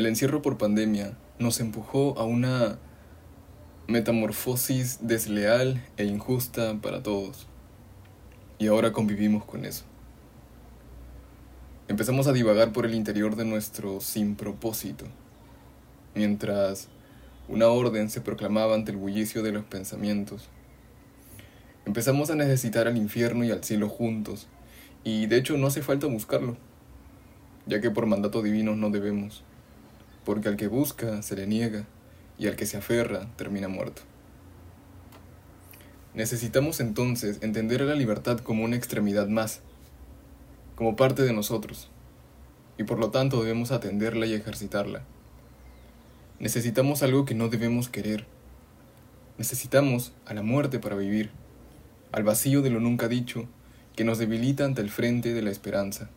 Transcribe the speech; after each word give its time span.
El 0.00 0.06
encierro 0.06 0.40
por 0.40 0.56
pandemia 0.56 1.12
nos 1.38 1.60
empujó 1.60 2.18
a 2.18 2.24
una 2.24 2.78
metamorfosis 3.86 5.00
desleal 5.02 5.84
e 5.98 6.06
injusta 6.06 6.78
para 6.80 7.02
todos. 7.02 7.46
Y 8.58 8.68
ahora 8.68 8.92
convivimos 8.92 9.44
con 9.44 9.66
eso. 9.66 9.84
Empezamos 11.86 12.28
a 12.28 12.32
divagar 12.32 12.72
por 12.72 12.86
el 12.86 12.94
interior 12.94 13.36
de 13.36 13.44
nuestro 13.44 14.00
sin 14.00 14.36
propósito, 14.36 15.04
mientras 16.14 16.88
una 17.46 17.68
orden 17.68 18.08
se 18.08 18.22
proclamaba 18.22 18.74
ante 18.74 18.92
el 18.92 18.96
bullicio 18.96 19.42
de 19.42 19.52
los 19.52 19.64
pensamientos. 19.64 20.48
Empezamos 21.84 22.30
a 22.30 22.36
necesitar 22.36 22.88
al 22.88 22.96
infierno 22.96 23.44
y 23.44 23.50
al 23.50 23.62
cielo 23.62 23.90
juntos, 23.90 24.48
y 25.04 25.26
de 25.26 25.36
hecho 25.36 25.58
no 25.58 25.66
hace 25.66 25.82
falta 25.82 26.06
buscarlo, 26.06 26.56
ya 27.66 27.82
que 27.82 27.90
por 27.90 28.06
mandato 28.06 28.40
divino 28.40 28.74
no 28.74 28.88
debemos, 28.88 29.44
porque 30.30 30.48
al 30.48 30.56
que 30.56 30.68
busca 30.68 31.22
se 31.22 31.34
le 31.34 31.48
niega, 31.48 31.86
y 32.38 32.46
al 32.46 32.54
que 32.54 32.64
se 32.64 32.76
aferra 32.76 33.26
termina 33.34 33.66
muerto. 33.66 34.02
Necesitamos 36.14 36.78
entonces 36.78 37.38
entender 37.42 37.82
a 37.82 37.86
la 37.86 37.96
libertad 37.96 38.38
como 38.38 38.62
una 38.62 38.76
extremidad 38.76 39.26
más, 39.26 39.58
como 40.76 40.94
parte 40.94 41.24
de 41.24 41.32
nosotros, 41.32 41.90
y 42.78 42.84
por 42.84 43.00
lo 43.00 43.10
tanto 43.10 43.42
debemos 43.42 43.72
atenderla 43.72 44.24
y 44.26 44.34
ejercitarla. 44.34 45.02
Necesitamos 46.38 47.02
algo 47.02 47.24
que 47.24 47.34
no 47.34 47.48
debemos 47.48 47.88
querer. 47.88 48.24
Necesitamos 49.36 50.12
a 50.26 50.34
la 50.34 50.44
muerte 50.44 50.78
para 50.78 50.94
vivir, 50.94 51.32
al 52.12 52.22
vacío 52.22 52.62
de 52.62 52.70
lo 52.70 52.78
nunca 52.78 53.08
dicho, 53.08 53.48
que 53.96 54.04
nos 54.04 54.18
debilita 54.18 54.64
ante 54.64 54.80
el 54.80 54.90
frente 54.90 55.34
de 55.34 55.42
la 55.42 55.50
esperanza. 55.50 56.08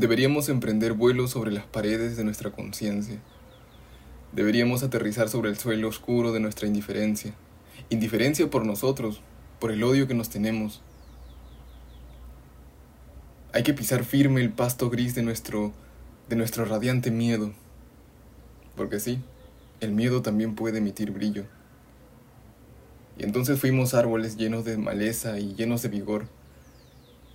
Deberíamos 0.00 0.48
emprender 0.48 0.94
vuelo 0.94 1.28
sobre 1.28 1.52
las 1.52 1.66
paredes 1.66 2.16
de 2.16 2.24
nuestra 2.24 2.50
conciencia. 2.50 3.18
Deberíamos 4.32 4.82
aterrizar 4.82 5.28
sobre 5.28 5.50
el 5.50 5.58
suelo 5.58 5.88
oscuro 5.88 6.32
de 6.32 6.40
nuestra 6.40 6.66
indiferencia. 6.66 7.34
Indiferencia 7.90 8.48
por 8.48 8.64
nosotros, 8.64 9.20
por 9.58 9.70
el 9.70 9.84
odio 9.84 10.08
que 10.08 10.14
nos 10.14 10.30
tenemos, 10.30 10.80
hay 13.52 13.62
que 13.62 13.74
pisar 13.74 14.04
firme 14.04 14.40
el 14.40 14.48
pasto 14.48 14.88
gris 14.88 15.14
de 15.14 15.22
nuestro, 15.22 15.70
de 16.30 16.36
nuestro 16.36 16.64
radiante 16.64 17.10
miedo. 17.10 17.52
Porque 18.76 19.00
sí, 19.00 19.20
el 19.80 19.92
miedo 19.92 20.22
también 20.22 20.54
puede 20.54 20.78
emitir 20.78 21.10
brillo. 21.10 21.44
Y 23.18 23.24
entonces 23.24 23.60
fuimos 23.60 23.92
árboles 23.92 24.38
llenos 24.38 24.64
de 24.64 24.78
maleza 24.78 25.38
y 25.38 25.54
llenos 25.56 25.82
de 25.82 25.90
vigor, 25.90 26.24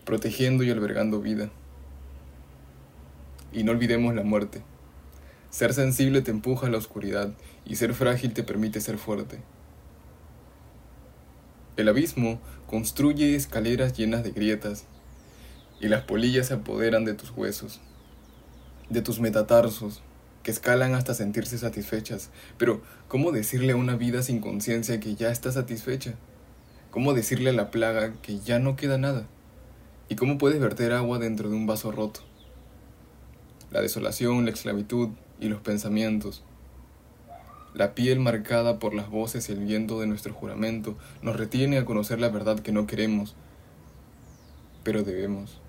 protegiendo 0.04 0.64
y 0.64 0.72
albergando 0.72 1.22
vida. 1.22 1.52
Y 3.56 3.64
no 3.64 3.72
olvidemos 3.72 4.14
la 4.14 4.23
muerte. 4.23 4.61
Ser 5.50 5.73
sensible 5.73 6.22
te 6.22 6.31
empuja 6.31 6.67
a 6.67 6.70
la 6.70 6.78
oscuridad 6.78 7.34
y 7.64 7.78
ser 7.78 7.94
frágil 7.94 8.34
te 8.34 8.44
permite 8.44 8.81
ser 8.81 8.98
fuerte. 8.98 9.39
El 11.78 11.88
abismo 11.88 12.42
construye 12.67 13.33
escaleras 13.33 13.98
llenas 13.98 14.26
de 14.26 14.31
grietas 14.31 14.83
y 15.80 15.88
las 15.88 16.03
polillas 16.03 16.48
se 16.48 16.56
apoderan 16.56 17.06
de 17.06 17.14
tus 17.14 17.31
huesos, 17.31 17.80
de 18.89 19.02
tus 19.02 19.22
metatarsos, 19.22 20.02
que 20.44 20.52
escalan 20.52 20.94
hasta 20.94 21.14
sentirse 21.14 21.58
satisfechas. 21.58 22.31
Pero, 22.58 22.81
¿cómo 23.08 23.31
decirle 23.31 23.72
a 23.72 23.78
una 23.78 23.95
vida 23.95 24.22
sin 24.22 24.42
conciencia 24.42 25.00
que 25.00 25.16
ya 25.16 25.31
está 25.31 25.53
satisfecha? 25.53 26.16
¿Cómo 26.92 27.14
decirle 27.14 27.52
a 27.52 27.53
la 27.53 27.72
plaga 27.72 28.14
que 28.22 28.39
ya 28.39 28.59
no 28.59 28.76
queda 28.76 28.98
nada? 28.98 29.28
¿Y 30.09 30.16
cómo 30.16 30.38
puedes 30.38 30.59
verter 30.59 30.92
agua 30.92 31.20
dentro 31.20 31.50
de 31.50 31.56
un 31.56 31.67
vaso 31.67 31.94
roto? 31.94 32.34
La 33.76 33.81
desolación, 33.81 34.45
la 34.45 34.52
esclavitud 34.52 35.09
y 35.38 35.50
los 35.50 35.59
pensamientos. 35.59 36.44
La 37.73 37.94
piel 37.94 38.22
marcada 38.22 38.80
por 38.80 38.94
las 38.94 39.09
voces 39.09 39.50
y 39.50 39.52
el 39.52 39.66
viento 39.66 40.00
de 40.00 40.08
nuestro 40.08 40.34
juramento 40.34 40.95
nos 41.22 41.36
retiene 41.36 41.77
a 41.77 41.83
conocer 41.83 42.22
la 42.22 42.30
verdad 42.30 42.61
que 42.61 42.72
no 42.72 42.88
queremos, 42.88 43.36
pero 44.86 45.04
debemos. 45.04 45.60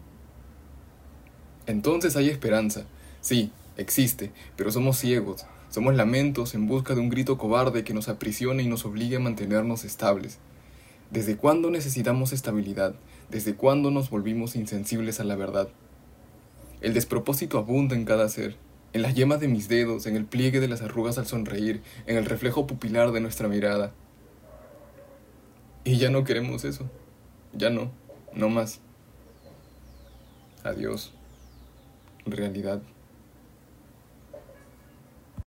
Entonces 1.67 2.15
hay 2.15 2.29
esperanza. 2.29 2.85
Sí, 3.23 3.51
existe, 3.77 4.31
pero 4.55 4.71
somos 4.71 4.99
ciegos. 4.99 5.45
Somos 5.69 5.97
lamentos 5.97 6.55
en 6.55 6.69
busca 6.69 6.95
de 6.95 7.01
un 7.01 7.09
grito 7.09 7.39
cobarde 7.39 7.83
que 7.83 7.93
nos 7.93 8.09
aprisione 8.09 8.63
y 8.63 8.69
nos 8.69 8.85
obligue 8.85 9.17
a 9.17 9.19
mantenernos 9.19 9.85
estables. 9.85 10.39
¿Desde 11.11 11.37
cuándo 11.37 11.73
necesitamos 11.73 12.33
estabilidad? 12.33 12.95
¿Desde 13.31 13.57
cuándo 13.57 13.91
nos 13.91 14.11
volvimos 14.11 14.55
insensibles 14.55 15.19
a 15.19 15.25
la 15.25 15.35
verdad? 15.35 15.71
El 16.81 16.95
despropósito 16.95 17.59
abunda 17.59 17.97
en 17.97 18.05
cada 18.05 18.29
ser, 18.29 18.57
en 18.93 19.03
las 19.03 19.15
yemas 19.15 19.41
de 19.41 19.49
mis 19.49 19.69
dedos, 19.69 20.07
en 20.07 20.17
el 20.17 20.25
pliegue 20.25 20.61
de 20.61 20.69
las 20.69 20.83
arrugas 20.83 21.19
al 21.19 21.27
sonreír, 21.27 21.83
en 22.07 22.17
el 22.17 22.25
reflejo 22.25 22.67
pupilar 22.67 23.13
de 23.13 23.21
nuestra 23.21 23.49
mirada. 23.49 23.93
Y 25.85 25.99
ya 25.99 26.11
no 26.11 26.25
queremos 26.25 26.65
eso. 26.65 26.91
Ya 27.53 27.71
no, 27.71 27.91
no 28.35 28.49
más. 28.49 28.81
Adiós 30.65 31.13
realidad 32.27 32.83